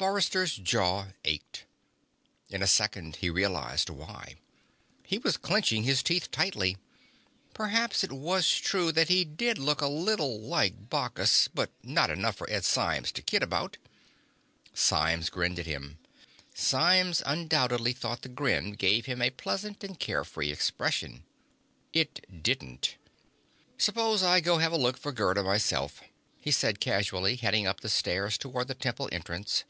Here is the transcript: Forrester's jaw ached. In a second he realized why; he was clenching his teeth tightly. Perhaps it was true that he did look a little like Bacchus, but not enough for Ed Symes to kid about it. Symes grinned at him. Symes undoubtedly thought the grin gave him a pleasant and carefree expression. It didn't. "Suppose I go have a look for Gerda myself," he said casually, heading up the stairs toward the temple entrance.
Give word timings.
Forrester's 0.00 0.56
jaw 0.56 1.08
ached. 1.26 1.64
In 2.48 2.62
a 2.62 2.66
second 2.66 3.16
he 3.16 3.28
realized 3.28 3.90
why; 3.90 4.36
he 5.04 5.18
was 5.18 5.36
clenching 5.36 5.82
his 5.82 6.02
teeth 6.02 6.30
tightly. 6.30 6.78
Perhaps 7.52 8.02
it 8.02 8.10
was 8.10 8.48
true 8.56 8.92
that 8.92 9.10
he 9.10 9.26
did 9.26 9.58
look 9.58 9.82
a 9.82 9.88
little 9.88 10.40
like 10.40 10.88
Bacchus, 10.88 11.48
but 11.52 11.70
not 11.82 12.08
enough 12.08 12.36
for 12.36 12.48
Ed 12.48 12.64
Symes 12.64 13.12
to 13.12 13.20
kid 13.20 13.42
about 13.42 13.74
it. 13.74 13.88
Symes 14.72 15.28
grinned 15.28 15.58
at 15.58 15.66
him. 15.66 15.98
Symes 16.54 17.22
undoubtedly 17.26 17.92
thought 17.92 18.22
the 18.22 18.30
grin 18.30 18.72
gave 18.72 19.04
him 19.04 19.20
a 19.20 19.28
pleasant 19.28 19.84
and 19.84 20.00
carefree 20.00 20.50
expression. 20.50 21.24
It 21.92 22.42
didn't. 22.42 22.96
"Suppose 23.76 24.22
I 24.22 24.40
go 24.40 24.56
have 24.60 24.72
a 24.72 24.78
look 24.78 24.96
for 24.96 25.12
Gerda 25.12 25.42
myself," 25.42 26.00
he 26.40 26.50
said 26.50 26.80
casually, 26.80 27.36
heading 27.36 27.66
up 27.66 27.80
the 27.80 27.90
stairs 27.90 28.38
toward 28.38 28.68
the 28.68 28.74
temple 28.74 29.10
entrance. 29.12 29.64